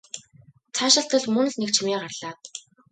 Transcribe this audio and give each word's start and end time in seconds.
Цаашилтал 0.75 1.25
мөн 1.35 1.47
л 1.51 1.55
нэг 1.61 1.69
чимээ 1.75 1.99
гарлаа. 2.01 2.33